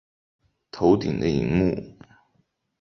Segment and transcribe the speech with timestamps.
[0.71, 1.75] 头顶的萤幕